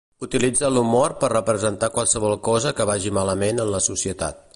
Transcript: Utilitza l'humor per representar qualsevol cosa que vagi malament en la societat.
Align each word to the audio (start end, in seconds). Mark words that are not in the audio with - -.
Utilitza 0.27 0.69
l'humor 0.71 1.13
per 1.23 1.29
representar 1.33 1.91
qualsevol 1.97 2.33
cosa 2.49 2.73
que 2.81 2.89
vagi 2.93 3.13
malament 3.19 3.65
en 3.67 3.71
la 3.77 3.83
societat. 3.91 4.41